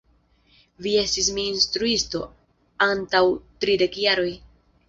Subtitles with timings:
[0.85, 2.23] Vi estis mia instruisto,
[2.89, 3.25] antaŭ
[3.67, 4.31] tridek jaroj!